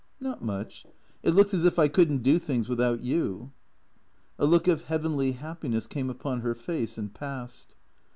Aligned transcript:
ISFot 0.19 0.41
much. 0.41 0.85
It 1.21 1.35
looks 1.35 1.53
as 1.53 1.63
if 1.63 1.77
I 1.77 1.87
could 1.87 2.11
n't 2.11 2.23
do 2.23 2.39
things 2.39 2.67
without 2.67 3.01
you." 3.01 3.51
A 4.39 4.47
look 4.47 4.67
of 4.67 4.85
heavenly 4.85 5.33
happiness 5.33 5.85
came 5.85 6.09
upon 6.09 6.41
her 6.41 6.55
face, 6.55 6.97
and 6.97 7.13
passed. 7.13 7.75